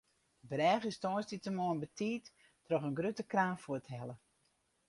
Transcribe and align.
De 0.39 0.47
brêge 0.53 0.87
is 0.91 0.99
tongersdeitemoarn 1.03 1.81
betiid 1.83 2.25
troch 2.65 2.87
in 2.87 2.97
grutte 2.99 3.25
kraan 3.31 3.57
fuorthelle. 3.63 4.15